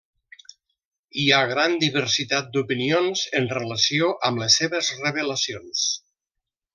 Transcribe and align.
Hi 1.23 1.25
ha 1.31 1.41
gran 1.51 1.75
diversitat 1.83 2.49
d'opinions 2.57 3.25
en 3.41 3.47
relació 3.59 4.09
amb 4.31 4.43
les 4.45 4.61
seves 4.63 4.91
revelacions. 5.07 5.85